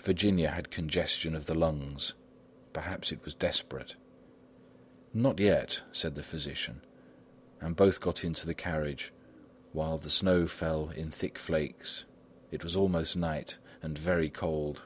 Virginia 0.00 0.52
had 0.52 0.70
congestion 0.70 1.34
of 1.34 1.46
the 1.46 1.54
lungs; 1.56 2.14
perhaps 2.72 3.10
it 3.10 3.24
was 3.24 3.34
desperate. 3.34 3.96
"Not 5.12 5.40
yet," 5.40 5.82
said 5.90 6.14
the 6.14 6.22
physician, 6.22 6.82
and 7.60 7.74
both 7.74 8.00
got 8.00 8.22
into 8.22 8.46
the 8.46 8.54
carriage, 8.54 9.12
while 9.72 9.98
the 9.98 10.08
snow 10.08 10.46
fell 10.46 10.90
in 10.90 11.10
thick 11.10 11.36
flakes. 11.36 12.04
It 12.52 12.62
was 12.62 12.76
almost 12.76 13.16
night 13.16 13.58
and 13.82 13.98
very 13.98 14.30
cold. 14.30 14.84